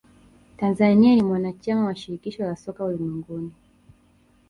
[0.57, 3.51] tanzania ni mwanachama wa shirikisho la soka ulimwenguni